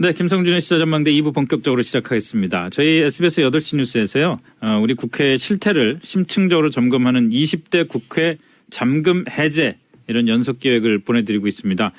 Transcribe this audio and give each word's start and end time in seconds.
네, 0.00 0.12
김성준의 0.12 0.60
시사전망대 0.60 1.10
2부 1.10 1.34
본격적으로 1.34 1.82
시작하겠습니다. 1.82 2.70
저희 2.70 2.98
SBS 2.98 3.40
8시 3.40 3.78
뉴스에서요, 3.78 4.36
어, 4.60 4.78
우리 4.80 4.94
국회 4.94 5.36
실태를 5.36 5.98
심층적으로 6.04 6.70
점검하는 6.70 7.30
20대 7.30 7.88
국회 7.88 8.38
잠금 8.70 9.24
해제 9.28 9.76
이런 10.06 10.28
연속 10.28 10.60
기획을 10.60 11.00
보내드리고 11.00 11.48
있습니다. 11.48 11.90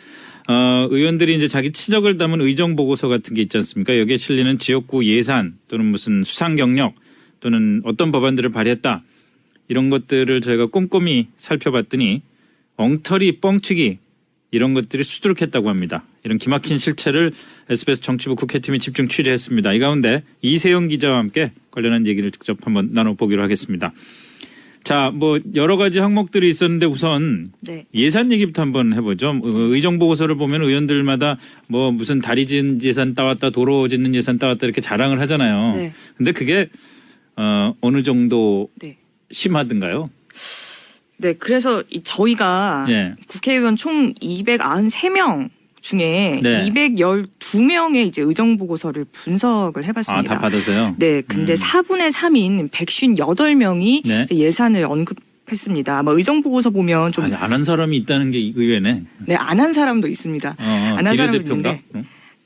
어, 0.48 0.88
의원들이 0.90 1.36
이제 1.36 1.50
자기 1.50 1.74
치적을 1.74 2.18
담은 2.18 2.40
의정 2.40 2.78
보고서 2.78 3.10
같은 3.10 3.34
게 3.34 3.42
있지 3.42 3.58
않습니까? 3.58 4.00
여기에 4.00 4.16
실리는 4.16 4.58
지역구 4.60 5.04
예산 5.04 5.56
또는 5.68 5.84
무슨 5.84 6.24
수상 6.24 6.56
경력 6.56 6.96
또는 7.42 7.82
어떤 7.84 8.12
법안들을 8.12 8.50
발의했다 8.52 9.04
이런 9.68 9.90
것들을 9.90 10.40
저희가 10.40 10.68
꼼꼼히 10.68 11.28
살펴봤더니 11.36 12.22
엉터리 12.78 13.42
뻥튀기 13.42 13.98
이런 14.52 14.74
것들이 14.74 15.04
수두룩했다고 15.04 15.70
합니다. 15.70 16.04
이런 16.24 16.38
기막힌 16.38 16.78
실체를 16.78 17.32
SBS 17.70 18.02
정치부 18.02 18.36
국회팀이 18.36 18.80
집중 18.80 19.08
취재했습니다. 19.08 19.74
이 19.74 19.80
가운데 19.80 20.24
이세영 20.42 20.88
기자와 20.88 21.18
함께 21.18 21.52
관련한 21.72 22.08
얘기를 22.08 22.32
직접 22.32 22.58
한번 22.66 22.90
나눠보기로 22.92 23.42
하겠습니다. 23.44 23.94
자, 24.84 25.12
뭐 25.14 25.40
여러 25.56 25.78
가지 25.78 26.00
항목들이 26.00 26.50
있었는데 26.50 26.86
우선 26.86 27.52
네. 27.62 27.86
예산 27.94 28.32
얘기부터 28.32 28.62
한번 28.62 28.94
해보죠. 28.94 29.30
어, 29.30 29.42
의정 29.44 30.00
보고서를 30.00 30.36
보면 30.36 30.64
의원들마다 30.64 31.38
뭐 31.68 31.92
무슨 31.92 32.20
다리 32.20 32.46
짓는 32.46 32.82
예산 32.82 33.14
따왔다, 33.14 33.52
도로 33.52 33.88
짓는 33.88 34.16
예산 34.16 34.40
따왔다 34.40 34.66
이렇게 34.66 34.82
자랑을 34.82 35.20
하잖아요. 35.20 35.76
네. 35.76 35.94
근데 36.18 36.32
그게 36.32 36.70
어, 37.36 37.76
어느 37.82 38.04
정도 38.04 38.70
네. 38.82 38.98
심하든가요? 39.30 40.10
네, 41.20 41.34
그래서 41.34 41.84
이 41.90 42.02
저희가 42.02 42.86
예. 42.90 43.14
국회의원 43.28 43.76
총 43.76 44.14
293명 44.16 45.50
중에 45.82 46.40
네. 46.44 46.66
212명의 46.70 48.08
이제 48.08 48.22
의정 48.22 48.58
보고서를 48.58 49.06
분석을 49.12 49.84
아, 49.84 49.86
해봤습니다. 49.88 50.34
다 50.36 50.40
받아서요. 50.42 50.96
네, 50.98 51.22
근데 51.22 51.54
음. 51.54 51.56
4분의 51.56 52.12
3인 52.12 52.70
158명이 52.70 54.02
네. 54.06 54.26
예산을 54.32 54.86
언급 54.86 55.18
했습니다. 55.52 56.04
뭐 56.04 56.16
의정 56.16 56.42
보고서 56.44 56.70
보면 56.70 57.12
좀 57.12 57.26
안 57.34 57.52
한 57.52 57.64
사람이 57.64 57.98
있다는 57.98 58.30
게 58.32 58.38
의외네. 58.56 59.02
네, 59.26 59.36
안 59.36 59.60
한 59.60 59.74
사람도 59.74 60.08
있습니다. 60.08 60.56
어, 60.60 60.64
안한 60.98 61.16
사람은 61.16 61.32
비례대표인가? 61.32 61.70
있는데. 61.72 61.84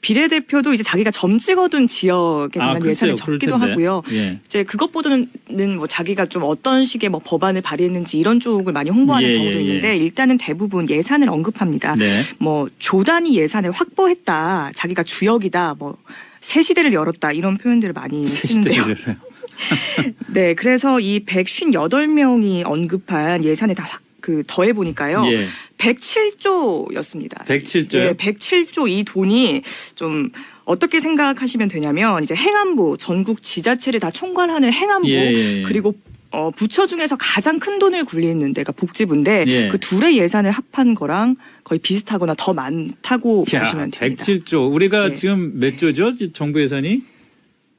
어? 0.03 0.05
비례대표도 0.05 0.73
이제 0.73 0.83
자기가 0.83 1.11
점 1.11 1.37
찍어둔 1.37 1.87
지역에 1.87 2.59
아, 2.59 2.67
관한 2.67 2.81
글쎄요. 2.81 3.11
예산을 3.11 3.15
적기도 3.15 3.57
텐데. 3.57 3.71
하고요. 3.71 4.01
예. 4.11 4.39
이제 4.45 4.63
그것보다는 4.63 5.29
뭐 5.77 5.87
자기가 5.87 6.25
좀 6.27 6.43
어떤 6.43 6.83
식의 6.83 7.09
뭐 7.09 7.21
법안을 7.23 7.61
발의했는지 7.61 8.19
이런 8.19 8.39
쪽을 8.39 8.73
많이 8.73 8.89
홍보하는 8.89 9.29
예, 9.29 9.37
경우도 9.37 9.53
예, 9.53 9.57
예. 9.59 9.61
있는데 9.63 9.97
일단은 9.97 10.37
대부분 10.37 10.89
예산을 10.89 11.29
언급합니다. 11.29 11.95
네. 11.95 12.21
뭐 12.39 12.67
조단위 12.79 13.37
예산을 13.37 13.71
확보했다, 13.71 14.71
자기가 14.75 15.03
주역이다, 15.03 15.75
뭐 15.79 15.97
새 16.43 16.61
시대를 16.61 16.91
열었다 16.93 17.31
이런 17.31 17.57
표현들을 17.57 17.93
많이 17.93 18.27
쓰는데요. 18.27 18.83
네, 20.27 20.53
그래서 20.53 20.99
이 20.99 21.25
158명이 21.25 22.63
언급한 22.65 23.43
예산에 23.43 23.73
다 23.73 23.83
확 23.83 24.03
그 24.23 24.41
더해 24.47 24.71
보니까요. 24.71 25.25
예. 25.25 25.47
107조였습니다. 25.77 27.45
107조요? 27.45 27.95
예, 27.95 28.13
107조 28.13 28.89
이 28.89 29.03
돈이 29.03 29.61
좀 29.95 30.29
어떻게 30.65 30.99
생각하시면 30.99 31.67
되냐면 31.67 32.23
이제 32.23 32.35
행안부 32.35 32.97
전국 32.99 33.41
지자체를 33.41 33.99
다 33.99 34.11
총괄하는 34.11 34.71
행안부 34.71 35.09
예, 35.09 35.15
예, 35.15 35.59
예. 35.59 35.63
그리고 35.63 35.93
어, 36.31 36.49
부처 36.49 36.87
중에서 36.87 37.15
가장 37.19 37.59
큰 37.59 37.77
돈을 37.77 38.05
굴리는 38.05 38.53
데가 38.53 38.71
복지부인데 38.71 39.45
예. 39.47 39.67
그 39.67 39.79
둘의 39.79 40.17
예산을 40.17 40.51
합한 40.51 40.95
거랑 40.95 41.35
거의 41.63 41.79
비슷하거나 41.79 42.33
더 42.37 42.53
많다고 42.53 43.45
야, 43.53 43.59
보시면 43.59 43.91
됩니다. 43.91 44.23
107조. 44.23 44.73
우리가 44.73 45.09
네. 45.09 45.13
지금 45.13 45.59
몇 45.59 45.77
조죠? 45.77 46.13
정부 46.33 46.59
예산이? 46.61 47.03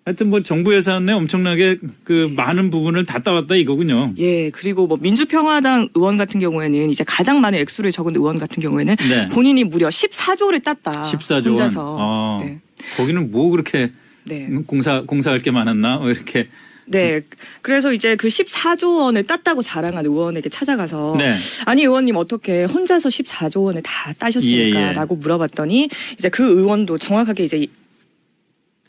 하여튼 0.05 0.28
뭐 0.28 0.42
정부 0.42 0.74
예산에 0.74 1.12
엄청나게 1.12 1.78
그 2.05 2.28
네. 2.28 2.34
많은 2.34 2.70
부분을 2.70 3.06
다 3.06 3.20
따왔다 3.20 3.55
이거군요. 3.55 4.12
예, 4.19 4.50
그리고 4.50 4.86
뭐 4.86 4.98
민주평화당 5.01 5.89
의원 5.95 6.18
같은 6.18 6.40
경우에는 6.40 6.90
이제 6.90 7.05
가장 7.05 7.40
많은 7.40 7.58
액수를 7.61 7.90
적은 7.90 8.14
의원 8.14 8.39
같은 8.39 8.62
경우에는 8.62 8.96
네. 8.96 9.29
본인이 9.30 9.64
무려 9.64 9.89
14조를 9.89 10.62
땄다. 10.62 11.05
14조 11.05 11.33
원. 11.33 11.46
혼자서. 11.46 11.96
어. 11.98 12.42
네. 12.45 12.61
거기는 12.98 13.30
뭐 13.30 13.51
그렇게 13.51 13.92
네. 14.24 14.46
공사 14.67 15.02
공사할 15.02 15.39
게 15.39 15.51
많았나? 15.51 15.98
뭐 15.98 16.11
이렇게 16.11 16.48
네. 16.86 17.23
그래서 17.62 17.95
이제 17.95 18.14
그 18.14 18.29
14조 18.29 18.98
원을 18.98 19.27
땄다고 19.27 19.62
자랑한 19.62 20.05
의원에게 20.05 20.50
찾아가서 20.50 21.14
네. 21.17 21.34
아니 21.64 21.83
의원님 21.83 22.17
어떻게 22.17 22.64
혼자서 22.64 23.08
14조 23.08 23.64
원을 23.64 23.83
다 23.83 24.12
따셨습니까? 24.18 24.80
예, 24.80 24.89
예. 24.89 24.92
라고 24.92 25.17
물어봤더니 25.17 25.89
이제 26.12 26.29
그 26.29 26.42
의원도 26.42 26.98
정확하게 26.98 27.45
이제 27.45 27.67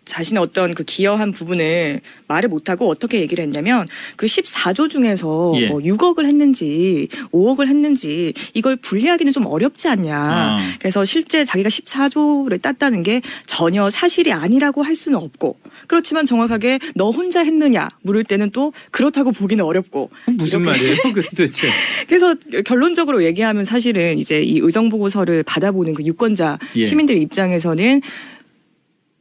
자신의 0.05 0.41
어떤 0.41 0.73
그 0.73 0.83
기여한 0.83 1.31
부분을 1.31 2.01
말을 2.27 2.49
못하고 2.49 2.87
어떻게 2.89 3.19
얘기를 3.21 3.43
했냐면 3.43 3.87
그 4.15 4.25
14조 4.25 4.89
중에서 4.89 5.53
예. 5.57 5.67
뭐 5.67 5.79
6억을 5.79 6.25
했는지 6.25 7.07
5억을 7.31 7.67
했는지 7.67 8.33
이걸 8.53 8.75
분리하기는 8.75 9.31
좀 9.31 9.45
어렵지 9.45 9.87
않냐. 9.87 10.15
아. 10.15 10.73
그래서 10.79 11.03
실제 11.05 11.43
자기가 11.43 11.69
14조를 11.69 12.61
땄다는 12.61 13.03
게 13.03 13.21
전혀 13.45 13.89
사실이 13.89 14.31
아니라고 14.31 14.83
할 14.83 14.95
수는 14.95 15.17
없고 15.17 15.57
그렇지만 15.87 16.25
정확하게 16.25 16.79
너 16.95 17.09
혼자 17.09 17.43
했느냐 17.43 17.89
물을 18.01 18.23
때는 18.23 18.51
또 18.51 18.73
그렇다고 18.91 19.31
보기는 19.31 19.63
어렵고 19.63 20.09
무슨 20.27 20.61
말이에요? 20.61 20.97
그 21.13 21.23
도대체. 21.23 21.67
그래서 22.07 22.35
결론적으로 22.65 23.23
얘기하면 23.23 23.63
사실은 23.65 24.17
이제 24.19 24.41
이 24.41 24.59
의정 24.59 24.89
보고서를 24.89 25.43
받아보는 25.43 25.93
그 25.93 26.03
유권자 26.03 26.59
예. 26.75 26.83
시민들 26.83 27.17
입장에서는 27.17 28.01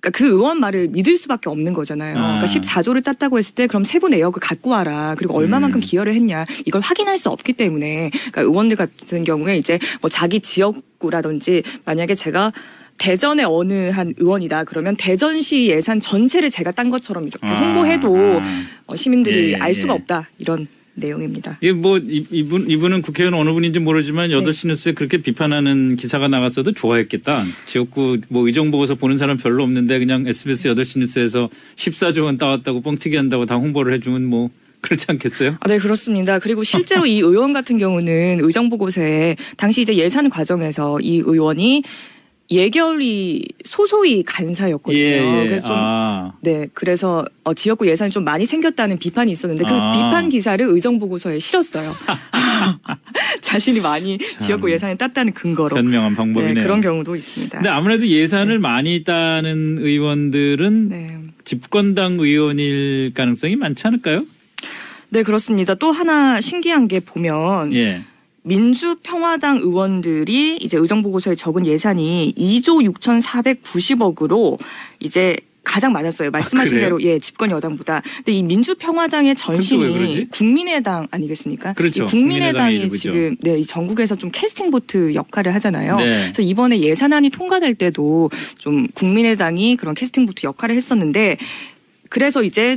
그러니까 0.05 0.11
그 0.11 0.27
의원 0.27 0.61
말을 0.61 0.89
믿을 0.89 1.17
수밖에 1.17 1.49
없는 1.49 1.73
거잖아요. 1.73 2.19
아. 2.19 2.39
그러니까 2.39 2.47
14조를 2.47 3.03
땄다고 3.03 3.39
했을 3.39 3.55
때 3.55 3.67
그럼 3.67 3.85
세부 3.85 4.09
내역을 4.11 4.41
갖고 4.41 4.71
와라. 4.71 5.15
그리고 5.17 5.37
얼마만큼 5.37 5.79
음. 5.79 5.81
기여를 5.81 6.15
했냐. 6.15 6.45
이걸 6.67 6.83
확인할 6.83 7.19
수 7.19 7.31
없기 7.31 7.55
때문에 7.55 8.11
그러니까 8.11 8.43
의원들 8.43 8.77
같은 8.77 9.25
경우에 9.25 9.57
이제 9.57 9.79
뭐 10.03 10.11
자기 10.11 10.41
지역구라든지 10.41 11.63
만약에 11.87 12.15
제가 12.15 12.53
대전의 12.99 13.47
어느 13.49 13.91
한 13.91 14.15
의원이다 14.19 14.65
그러면 14.65 14.95
대전시 14.97 15.67
예산 15.67 15.99
전체를 15.99 16.51
제가 16.51 16.71
딴 16.71 16.91
것처럼 16.91 17.27
이렇게 17.27 17.47
아. 17.47 17.55
홍보해도 17.55 18.41
아. 18.41 18.65
어, 18.87 18.97
시민들이 18.97 19.53
예, 19.53 19.57
알 19.57 19.75
수가 19.75 19.95
예. 19.95 19.97
없다 19.97 20.29
이런 20.39 20.69
내용입니다. 20.95 21.59
이게 21.61 21.73
뭐 21.73 21.99
이- 21.99 22.25
이분 22.31 22.71
이분은 22.71 23.03
국회의원 23.03 23.35
어느 23.35 23.51
분인지 23.53 23.81
모르지만 23.81 24.29
네. 24.31 24.37
8시 24.37 24.69
뉴스에 24.69 24.93
그렇게 24.93 25.19
비판하는 25.19 25.97
기사가 25.97 26.29
나갔어도 26.29 26.73
좋아했겠다. 26.73 27.45
지역구 27.67 28.19
뭐 28.29 28.47
의정 28.47 28.71
보고서 28.71 28.95
보는 28.95 29.19
사람 29.19 29.37
별로 29.37 29.63
없는데 29.65 29.99
그냥 29.99 30.27
SBS 30.27 30.69
8시 30.69 30.99
뉴스에서 31.01 31.49
14조 31.77 32.25
원 32.25 32.39
따왔다고 32.39 32.81
뻥튀기 32.81 33.17
한다고 33.17 33.47
다 33.47 33.57
홍보를 33.57 33.93
해주면 33.95 34.25
뭐 34.25 34.51
그렇지 34.81 35.07
않겠어요? 35.09 35.57
아, 35.61 35.67
네, 35.69 35.79
그렇습니다. 35.79 36.39
그리고 36.39 36.63
실제로 36.63 37.07
이 37.07 37.15
의원 37.19 37.55
같은 37.55 37.79
경우는 37.79 38.41
의정 38.43 38.69
보고서에 38.69 39.35
당시 39.57 39.81
이제 39.81 39.97
예산 39.97 40.29
과정에서 40.29 41.01
이 41.01 41.23
의원이 41.25 41.83
예결위 42.51 43.43
소소위 43.65 44.23
간사였거든요. 44.23 45.45
그래서 45.45 45.67
좀 45.67 45.77
아. 45.79 46.33
네, 46.41 46.69
그래서 46.75 47.25
어, 47.43 47.55
지역구 47.55 47.89
예산이 47.89 48.11
좀 48.11 48.25
많이 48.25 48.45
생겼다는 48.45 48.99
비판이 48.99 49.33
있었는데 49.33 49.65
그 49.65 49.71
아. 49.73 49.93
비판 49.93 50.29
기사를 50.29 50.65
의정 50.69 50.99
보고서에 50.99 51.39
실었어요. 51.39 51.95
자신이 53.41 53.81
많이 53.81 54.19
지역구 54.39 54.71
예산을 54.71 54.97
땄다는 54.97 55.33
근거로. 55.33 55.77
현명한 55.77 56.15
방법이네요. 56.15 56.55
네, 56.55 56.63
그런 56.63 56.81
경우도 56.81 57.17
있습니다. 57.17 57.59
근데 57.59 57.69
아무래도 57.69 58.07
예산을 58.07 58.59
많이 58.59 59.05
따는 59.05 59.79
의원들은 59.81 60.89
네. 60.89 61.19
집권당 61.45 62.19
의원일 62.21 63.13
가능성이 63.15 63.57
많지 63.57 63.87
않을까요? 63.87 64.25
네, 65.11 65.23
그렇습니다. 65.23 65.75
또 65.75 65.93
하나 65.93 66.41
신기한 66.41 66.89
게 66.89 67.01
보면 67.01 67.75
예. 67.75 68.03
민주평화당 68.45 69.59
의원들이 69.59 70.59
이제 70.61 70.77
의정보고서에 70.77 71.35
적은 71.35 71.67
예산이 71.67 72.35
2조 72.37 72.87
6,490억으로 72.93 74.59
이제 75.01 75.37
가장 75.65 75.93
많았어요. 75.93 76.31
말씀하신 76.31 76.73
그래요? 76.73 76.85
대로 76.87 77.03
예 77.03 77.19
집권 77.19 77.51
여당보다. 77.51 78.03
근데 78.17 78.33
이 78.33 78.43
민주평화당의? 78.43 79.35
전신이 79.35 80.29
국민의당 80.29 81.09
아니겠습니까? 81.11 81.73
그렇죠. 81.73 82.05
이 82.05 82.07
국민의당이 82.07 82.53
국민의당의 82.53 82.81
일부죠. 82.81 82.99
지금 82.99 83.37
네, 83.41 83.59
이 83.59 83.65
전국에서 83.65 84.15
좀 84.15 84.31
캐스팅 84.31 84.71
보트 84.71 85.15
역할을 85.15 85.55
하잖아요. 85.55 85.97
네. 85.97 86.21
그래서 86.25 86.43
이번에 86.43 86.81
예산안이 86.81 87.31
통과될 87.31 87.75
때도 87.77 88.31
좀 88.59 88.87
국민의당이 88.89 89.77
그런 89.79 89.95
캐스팅 89.95 90.27
보트 90.27 90.47
역할을 90.47 90.77
했었는데 90.77 91.39
그래서 92.11 92.43
이제 92.43 92.77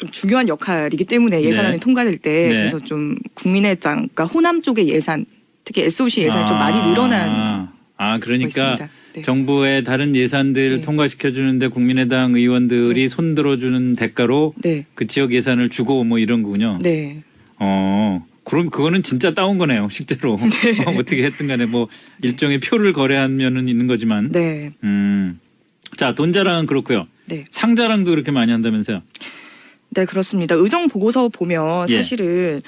좀 0.00 0.08
중요한 0.08 0.48
역할이기 0.48 1.04
때문에 1.04 1.42
예산안이 1.42 1.76
네. 1.76 1.80
통과될 1.80 2.16
때 2.16 2.48
네. 2.48 2.54
그래서 2.54 2.78
좀 2.80 3.16
국민의당 3.34 3.96
그러니까 3.96 4.24
호남 4.24 4.62
쪽의 4.62 4.88
예산 4.88 5.26
특히 5.64 5.82
SOC 5.82 6.22
예산이 6.22 6.46
좀 6.46 6.58
많이 6.58 6.80
늘어난 6.80 7.28
아, 7.28 7.72
아거 7.98 8.20
그러니까. 8.20 8.76
네. 9.12 9.22
정부의 9.22 9.84
다른 9.84 10.16
예산들 10.16 10.76
네. 10.76 10.80
통과시켜 10.80 11.32
주는데 11.32 11.68
국민의당 11.68 12.34
의원들이 12.34 12.94
네. 13.02 13.08
손 13.08 13.34
들어 13.34 13.56
주는 13.58 13.94
대가로 13.94 14.54
네, 14.56 14.86
그 14.94 15.06
지역 15.06 15.32
예산을 15.32 15.68
주고 15.68 16.04
뭐 16.04 16.18
이런 16.18 16.42
거군요. 16.42 16.78
네, 16.80 17.22
어. 17.58 18.24
그럼 18.44 18.70
그거는 18.70 19.02
진짜 19.02 19.34
따온 19.34 19.58
거네요, 19.58 19.88
실제로. 19.90 20.38
어떻게 20.98 21.24
했든 21.24 21.46
간에 21.46 21.66
뭐 21.66 21.88
일종의 22.22 22.58
표를 22.60 22.92
거래하면은 22.92 23.68
있는 23.68 23.86
거지만. 23.86 24.30
네. 24.30 24.72
음. 24.82 25.38
자, 25.96 26.14
돈 26.14 26.32
자랑은 26.32 26.66
그렇고요. 26.66 27.06
네. 27.26 27.44
상 27.50 27.76
자랑도 27.76 28.10
그렇게 28.10 28.30
많이 28.32 28.50
한다면서요. 28.50 29.02
네, 29.90 30.04
그렇습니다. 30.04 30.54
의정 30.54 30.88
보고서 30.88 31.28
보면 31.28 31.88
예. 31.90 31.96
사실은 31.96 32.60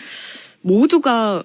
모두가 0.61 1.43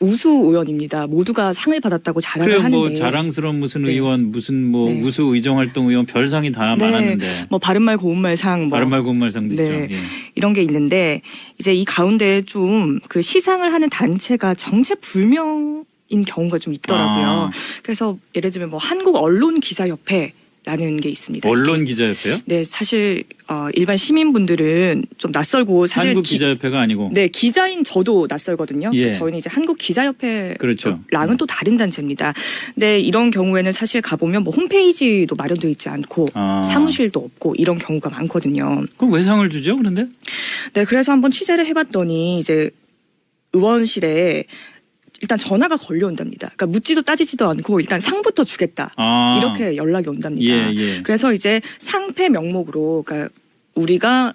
우수 0.00 0.28
의원입니다. 0.28 1.06
모두가 1.06 1.52
상을 1.52 1.78
받았다고 1.80 2.20
자랑을 2.20 2.52
그래요, 2.52 2.64
하는데 2.64 2.76
뭐 2.76 2.94
자랑스러운 2.94 3.58
무슨 3.60 3.84
네. 3.84 3.92
의원, 3.92 4.30
무슨 4.32 4.66
뭐 4.70 4.90
네. 4.90 5.00
우수 5.00 5.22
의정활동 5.34 5.88
의원 5.88 6.04
별상이 6.04 6.52
다 6.52 6.74
네. 6.76 6.84
많았는데. 6.90 7.26
뭐 7.48 7.58
바른말 7.58 7.96
고운말 7.96 8.36
상 8.36 8.62
뭐 8.62 8.70
바른말 8.70 9.02
고운말 9.02 9.30
상도 9.32 9.54
네. 9.54 9.62
있죠. 9.62 9.94
예. 9.94 9.98
이런 10.34 10.52
게 10.52 10.62
있는데 10.62 11.22
이제 11.58 11.72
이 11.72 11.84
가운데 11.84 12.42
좀 12.42 13.00
그 13.08 13.22
시상을 13.22 13.72
하는 13.72 13.88
단체가 13.88 14.54
정체 14.54 14.94
불명 14.96 15.84
인 16.10 16.24
경우가 16.24 16.58
좀 16.58 16.74
있더라고요. 16.74 17.26
아. 17.26 17.50
그래서 17.82 18.18
예를 18.34 18.50
들면 18.50 18.68
뭐 18.70 18.78
한국 18.78 19.16
언론 19.16 19.58
기자 19.60 19.88
협회 19.88 20.32
라는 20.66 20.96
게 20.96 21.10
있습니다. 21.10 21.46
언론 21.46 21.84
기자협회요? 21.84 22.38
네, 22.46 22.64
사실 22.64 23.24
어, 23.48 23.68
일반 23.74 23.98
시민분들은 23.98 25.04
좀 25.18 25.30
낯설고 25.30 25.86
사실 25.86 26.08
한국 26.08 26.22
기- 26.22 26.30
기자협회가 26.34 26.80
아니고. 26.80 27.10
네, 27.12 27.28
기자인 27.28 27.84
저도 27.84 28.26
낯설거든요. 28.30 28.90
예. 28.94 29.12
저희는 29.12 29.38
이제 29.38 29.50
한국 29.52 29.76
기자협회 29.76 30.56
그렇죠. 30.58 31.00
랑은 31.10 31.36
또 31.36 31.44
다른 31.44 31.76
단체입니다. 31.76 32.32
근데 32.72 32.98
이런 32.98 33.30
경우에는 33.30 33.72
사실 33.72 34.00
가보면 34.00 34.42
뭐 34.42 34.54
홈페이지도 34.54 35.34
마련되어 35.36 35.70
있지 35.70 35.90
않고 35.90 36.28
아. 36.32 36.62
사무실도 36.62 37.20
없고 37.20 37.56
이런 37.58 37.76
경우가 37.76 38.08
많거든요. 38.08 38.84
그럼 38.96 39.12
왜 39.12 39.22
상을 39.22 39.46
주죠? 39.50 39.76
그런데? 39.76 40.06
네, 40.72 40.84
그래서 40.86 41.12
한번 41.12 41.30
취재를 41.30 41.66
해봤더니 41.66 42.38
이제 42.38 42.70
의원실에 43.52 44.44
일단 45.24 45.38
전화가 45.38 45.78
걸려온답니다. 45.78 46.48
그러니까 46.54 46.66
묻지도 46.66 47.00
따지지도 47.00 47.48
않고 47.48 47.80
일단 47.80 47.98
상부터 47.98 48.44
주겠다. 48.44 48.92
아. 48.96 49.38
이렇게 49.40 49.74
연락이 49.76 50.10
온답니다. 50.10 50.54
예, 50.54 50.74
예. 50.74 51.02
그래서 51.02 51.32
이제 51.32 51.62
상패 51.78 52.28
명목으로 52.28 53.04
그러니까 53.06 53.32
우리가 53.74 54.34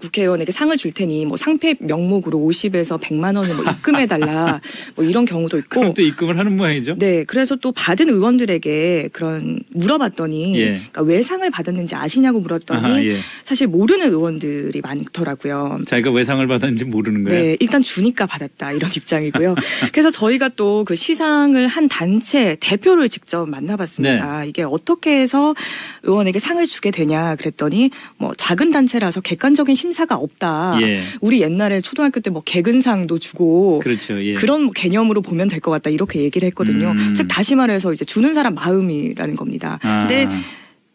국회의원에게 0.00 0.52
상을 0.52 0.76
줄 0.76 0.92
테니 0.92 1.26
뭐 1.26 1.36
상패 1.36 1.76
명목으로 1.80 2.38
50에서 2.38 3.00
100만 3.00 3.36
원을 3.36 3.54
뭐 3.54 3.64
입금해 3.64 4.06
달라 4.06 4.60
뭐 4.96 5.04
이런 5.04 5.24
경우도 5.24 5.58
있고 5.58 5.80
그럼 5.80 5.94
또 5.94 6.02
입금을 6.02 6.38
하는 6.38 6.56
모양이죠? 6.56 6.96
네 6.98 7.24
그래서 7.24 7.56
또 7.56 7.72
받은 7.72 8.08
의원들에게 8.08 9.10
그런 9.12 9.60
물어봤더니 9.70 10.58
예. 10.58 10.66
그러니까 10.90 11.02
왜 11.02 11.22
상을 11.22 11.48
받았는지 11.48 11.94
아시냐고 11.94 12.40
물었더니 12.40 12.80
아하, 12.84 13.04
예. 13.04 13.20
사실 13.44 13.66
모르는 13.68 14.10
의원들이 14.10 14.80
많더라고요. 14.80 15.82
자기가 15.86 16.10
왜 16.10 16.24
상을 16.24 16.44
받았는지 16.46 16.84
모르는 16.86 17.24
거예요. 17.24 17.42
네, 17.42 17.56
일단 17.60 17.82
주니까 17.82 18.26
받았다 18.26 18.72
이런 18.72 18.90
입장이고요. 18.94 19.54
그래서 19.92 20.10
저희가 20.10 20.48
또 20.50 20.80
그 20.84 20.94
시상을 20.94 21.66
한 21.68 21.88
단체 21.88 22.56
대표를 22.60 23.08
직접 23.08 23.48
만나봤습니다. 23.48 24.44
이게 24.44 24.62
어떻게 24.62 25.20
해서 25.20 25.54
의원에게 26.02 26.38
상을 26.38 26.64
주게 26.66 26.90
되냐 26.90 27.36
그랬더니 27.36 27.90
뭐 28.16 28.32
작은 28.36 28.70
단체라서 28.70 29.20
객관적인 29.20 29.74
심 29.74 29.89
사가 29.92 30.16
없다. 30.16 30.78
예. 30.82 31.02
우리 31.20 31.40
옛날에 31.42 31.80
초등학교 31.80 32.20
때 32.20 32.30
뭐 32.30 32.42
개근상도 32.44 33.18
주고 33.18 33.80
그렇죠. 33.80 34.22
예. 34.24 34.34
그런 34.34 34.72
개념으로 34.72 35.20
보면 35.22 35.48
될 35.48 35.60
것 35.60 35.70
같다 35.70 35.90
이렇게 35.90 36.20
얘기를 36.22 36.46
했거든요. 36.48 36.90
음. 36.92 37.14
즉 37.16 37.26
다시 37.28 37.54
말해서 37.54 37.92
이제 37.92 38.04
주는 38.04 38.32
사람 38.34 38.54
마음이라는 38.54 39.36
겁니다. 39.36 39.78
아. 39.82 40.06
근데 40.06 40.28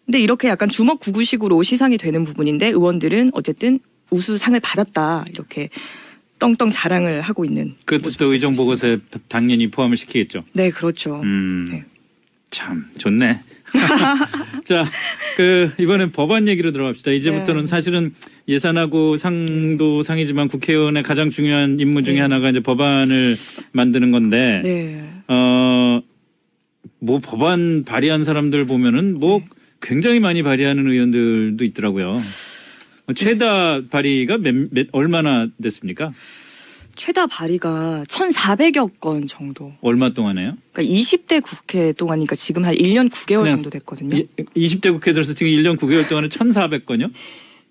근데 0.05 0.19
이렇게 0.19 0.47
약간 0.47 0.69
주먹 0.69 0.99
구구식으로 0.99 1.61
시상이 1.63 1.97
되는 1.97 2.23
부분인데 2.25 2.67
의원들은 2.67 3.31
어쨌든 3.33 3.79
우수상을 4.11 4.59
받았다 4.59 5.25
이렇게 5.31 5.69
떵떵 6.39 6.69
자랑을 6.71 7.21
하고 7.21 7.43
있는 7.45 7.73
그것도 7.85 8.31
의정. 8.31 8.53
보고서에 8.55 8.97
당연히 9.27 9.71
포함을 9.71 9.97
시키겠죠. 9.97 10.43
네 10.53 10.69
그렇죠. 10.69 11.21
음. 11.23 11.67
네. 11.71 11.83
참 12.51 12.85
좋네. 12.97 13.41
자, 14.63 14.85
그 15.35 15.71
이번엔 15.79 16.11
법안 16.11 16.47
얘기로 16.47 16.71
들어갑시다. 16.71 17.11
이제부터는 17.11 17.61
네. 17.61 17.67
사실은 17.67 18.13
예산하고 18.47 19.17
상도 19.17 20.03
상이지만 20.03 20.47
국회의원의 20.47 21.03
가장 21.03 21.29
중요한 21.29 21.79
임무 21.79 22.03
중에 22.03 22.15
네. 22.15 22.21
하나가 22.21 22.49
이제 22.49 22.59
법안을 22.59 23.35
만드는 23.71 24.11
건데 24.11 24.61
네. 24.63 25.03
어, 25.27 26.01
뭐 26.99 27.19
법안 27.19 27.83
발의한 27.83 28.23
사람들 28.23 28.65
보면은 28.65 29.19
뭐 29.19 29.39
네. 29.39 29.45
굉장히 29.81 30.19
많이 30.19 30.43
발의하는 30.43 30.89
의원들도 30.89 31.63
있더라고요. 31.63 32.21
어, 33.07 33.13
최다 33.13 33.87
발의가 33.89 34.37
몇, 34.37 34.55
몇 34.71 34.87
얼마나 34.91 35.47
됐습니까? 35.61 36.13
최다 36.95 37.27
발의가 37.27 38.03
1,400여 38.07 38.99
건 38.99 39.27
정도. 39.27 39.73
얼마 39.81 40.09
동안에요? 40.09 40.57
그러니까 40.73 40.93
20대 40.95 41.41
국회 41.43 41.91
동안이니까 41.93 42.35
지금 42.35 42.65
한 42.65 42.73
1년 42.75 43.09
9개월 43.09 43.41
그냥 43.41 43.55
정도 43.55 43.69
됐거든요. 43.69 44.17
이- 44.17 44.27
20대 44.55 44.91
국회 44.93 45.13
들어서 45.13 45.33
지금 45.33 45.51
1년 45.51 45.77
9개월 45.77 46.07
동안에 46.07 46.29
1,400건요? 46.29 47.11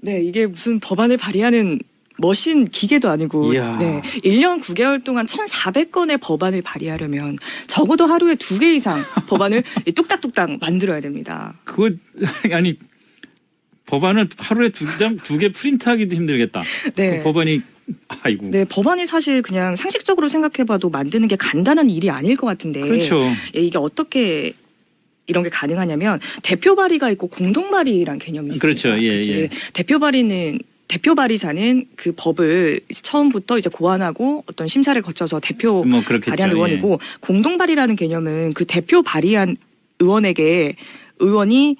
네, 0.01 0.23
이게 0.23 0.47
무슨 0.47 0.81
법안을 0.81 1.17
발의하는 1.17 1.81
머신 2.19 2.67
기계도 2.69 3.09
아니고 3.09 3.55
이야. 3.55 3.77
네. 3.79 4.01
1년 4.25 4.61
9개월 4.63 5.03
동안 5.03 5.27
1,400건의 5.27 6.21
법안을 6.21 6.63
발의하려면 6.63 7.37
적어도 7.67 8.07
하루에 8.07 8.37
두 8.37 8.59
개 8.59 8.73
이상 8.75 9.03
법안을 9.27 9.65
뚝딱뚝딱 9.95 10.59
만들어야 10.61 11.01
됩니다. 11.01 11.55
그거 11.65 11.91
아니 12.53 12.77
법안을 13.87 14.29
하루에 14.39 14.69
두 14.69 14.85
장 14.99 15.17
두 15.19 15.39
개 15.39 15.51
프린트하기도 15.51 16.15
힘들겠다. 16.15 16.63
네. 16.95 17.19
그 17.19 17.25
법안이 17.25 17.63
아이고. 18.23 18.49
네, 18.51 18.65
법안이 18.65 19.07
사실 19.07 19.43
그냥 19.43 19.77
상식적으로 19.77 20.29
생각해봐도 20.29 20.91
만드는 20.91 21.29
게 21.29 21.37
간단한 21.37 21.91
일이 21.91 22.11
아닐 22.11 22.37
것 22.37 22.47
같은데 22.47 22.81
그렇죠. 22.81 23.25
예, 23.57 23.61
이게 23.61 23.79
어떻게 23.79 24.55
이런 25.27 25.43
게 25.43 25.51
가능하냐면 25.51 26.21
대표 26.43 26.75
발의가 26.75 27.11
있고 27.11 27.29
공동 27.29 27.71
발의란 27.71 28.19
개념이 28.19 28.51
있습니다. 28.53 28.61
그렇죠. 28.61 29.03
예, 29.03 29.19
그죠? 29.19 29.31
예. 29.33 29.49
대표 29.73 29.99
발의는 29.99 30.59
대표 30.87 31.15
발의자는 31.15 31.87
그 31.97 32.13
법을 32.15 32.81
처음부터 33.03 33.59
이제 33.59 33.71
고안하고 33.71 34.45
어떤 34.47 34.69
심사를 34.69 35.01
거쳐서 35.01 35.41
대표 35.41 35.83
뭐. 35.85 36.03
발의한 36.03 36.51
예. 36.51 36.55
의원이고 36.55 37.01
공동 37.21 37.59
발의라는 37.59 37.97
개념은 37.97 38.53
그 38.53 38.65
대표 38.65 39.03
발의한 39.03 39.57
의원에게 39.99 40.77
의원이 41.21 41.77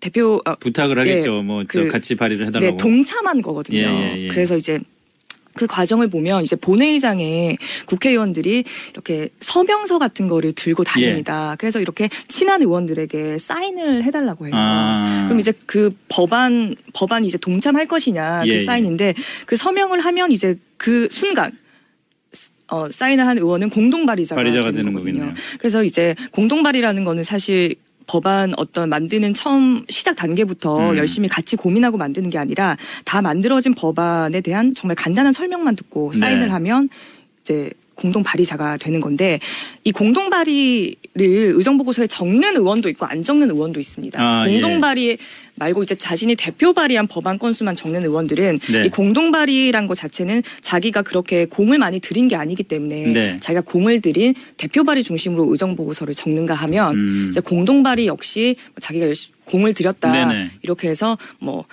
대표 0.00 0.40
어, 0.46 0.54
부탁을 0.56 0.98
하겠죠. 0.98 1.42
뭐저 1.42 1.66
그- 1.68 1.88
같이 1.88 2.14
발의를 2.14 2.46
해달라고. 2.46 2.70
네, 2.72 2.76
동참한 2.76 3.42
거거든요. 3.42 3.78
예, 3.78 3.84
예, 4.16 4.22
예. 4.24 4.28
그래서 4.28 4.56
이제 4.56 4.78
그 5.54 5.66
과정을 5.66 6.08
보면 6.08 6.42
이제 6.44 6.54
본회의장에 6.56 7.56
국회의원들이 7.86 8.64
이렇게 8.92 9.28
서명서 9.40 9.98
같은 9.98 10.28
거를 10.28 10.52
들고 10.52 10.84
다닙니다. 10.84 11.56
그래서 11.58 11.80
이렇게 11.80 12.08
친한 12.28 12.62
의원들에게 12.62 13.36
사인을 13.36 14.04
해달라고 14.04 14.46
해요. 14.46 14.54
아. 14.56 15.24
그럼 15.26 15.40
이제 15.40 15.52
그 15.66 15.94
법안 16.08 16.76
법안이 16.94 17.26
이제 17.26 17.36
동참할 17.36 17.86
것이냐 17.86 18.42
예, 18.46 18.48
그 18.48 18.60
예. 18.60 18.64
사인인데 18.64 19.14
그 19.44 19.56
서명을 19.56 20.00
하면 20.00 20.30
이제 20.32 20.56
그 20.76 21.08
순간 21.10 21.52
어, 22.68 22.88
사인을 22.88 23.26
한 23.26 23.36
의원은 23.36 23.68
공동 23.70 24.06
발의자가, 24.06 24.38
발의자가 24.38 24.66
되는 24.70 24.76
되는 24.76 24.92
거거든요. 24.92 25.18
거겠네요. 25.18 25.34
그래서 25.58 25.82
이제 25.82 26.14
공동 26.30 26.62
발의라는 26.62 27.02
거는 27.02 27.24
사실 27.24 27.74
법안 28.10 28.54
어떤 28.56 28.88
만드는 28.88 29.34
처음 29.34 29.84
시작 29.88 30.16
단계부터 30.16 30.90
음. 30.90 30.96
열심히 30.96 31.28
같이 31.28 31.54
고민하고 31.54 31.96
만드는 31.96 32.28
게 32.30 32.38
아니라 32.38 32.76
다 33.04 33.22
만들어진 33.22 33.72
법안에 33.72 34.40
대한 34.40 34.74
정말 34.74 34.96
간단한 34.96 35.32
설명만 35.32 35.76
듣고 35.76 36.12
사인을 36.12 36.46
네. 36.46 36.52
하면 36.52 36.88
이제 37.40 37.70
공동 37.94 38.24
발의자가 38.24 38.78
되는 38.78 39.00
건데 39.00 39.38
이 39.84 39.92
공동 39.92 40.28
발의를 40.28 40.96
의정 41.14 41.76
보고서에 41.76 42.06
적는 42.06 42.56
의원도 42.56 42.88
있고 42.90 43.04
안 43.06 43.22
적는 43.22 43.50
의원도 43.50 43.80
있습니다. 43.80 44.20
아, 44.22 44.46
공동 44.46 44.76
예. 44.76 44.80
발의 44.80 45.18
말고 45.56 45.82
이제 45.82 45.94
자신이 45.94 46.36
대표 46.36 46.72
발의한 46.72 47.06
법안 47.08 47.38
건수만 47.38 47.74
적는 47.74 48.04
의원들은 48.04 48.60
네. 48.72 48.86
이 48.86 48.88
공동 48.88 49.32
발의란 49.32 49.86
것 49.86 49.94
자체는 49.94 50.42
자기가 50.60 51.02
그렇게 51.02 51.46
공을 51.46 51.78
많이 51.78 52.00
들인 52.00 52.28
게 52.28 52.36
아니기 52.36 52.62
때문에 52.62 53.12
네. 53.12 53.36
자기가 53.40 53.62
공을 53.62 54.00
들인 54.00 54.34
대표 54.56 54.84
발의 54.84 55.02
중심으로 55.02 55.50
의정 55.50 55.76
보고서를 55.76 56.14
적는가 56.14 56.54
하면 56.54 56.94
음. 56.94 57.26
이제 57.28 57.40
공동 57.40 57.82
발의 57.82 58.06
역시 58.06 58.56
자기가 58.80 59.06
열심히 59.06 59.34
공을 59.44 59.74
들였다 59.74 60.12
네네. 60.12 60.50
이렇게 60.62 60.88
해서 60.88 61.18
뭐 61.40 61.64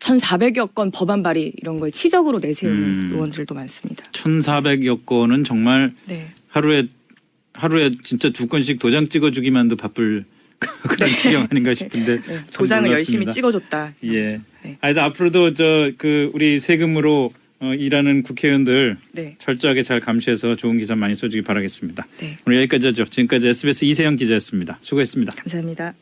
1,400여 0.00 0.74
건 0.74 0.90
법안 0.90 1.22
발의 1.22 1.52
이런 1.56 1.80
걸 1.80 1.90
치적으로 1.90 2.38
내세우는 2.40 2.78
음. 2.78 3.10
의원들도 3.12 3.54
많습니다. 3.54 4.04
1,400여 4.12 5.06
건은 5.06 5.44
정말 5.44 5.92
네. 6.06 6.28
하루에 6.48 6.86
하루에 7.58 7.90
진짜 8.04 8.30
두 8.30 8.46
건씩 8.46 8.78
도장 8.78 9.08
찍어주기만도 9.08 9.76
바쁠 9.76 10.24
그런 10.88 11.08
지경 11.14 11.46
아닌가 11.50 11.72
싶은데 11.74 12.16
네. 12.20 12.22
참 12.26 12.44
도장을 12.52 12.90
열심히. 12.90 13.30
찍어줬다. 13.30 13.94
예. 14.04 14.40
네. 14.64 14.78
하여튼 14.80 15.02
앞으로도 15.02 15.54
저 15.54 15.92
그 15.98 16.30
우리 16.34 16.58
세금으로 16.60 17.32
어, 17.60 17.74
일하는 17.74 18.22
국회의원들 18.22 18.96
네. 19.12 19.34
철저하게 19.38 19.82
잘 19.82 20.00
감시해서 20.00 20.54
좋은 20.54 20.78
기사 20.78 20.94
많이 20.94 21.14
써주기 21.14 21.42
바라겠습니다. 21.42 22.06
네. 22.20 22.36
오늘 22.46 22.58
여기까지 22.58 22.88
하죠. 22.88 23.04
지금까지 23.04 23.48
SBS 23.48 23.84
이세영 23.84 24.16
기자였습니다. 24.16 24.78
수고했습니다. 24.80 25.32
감사합니다. 25.36 25.94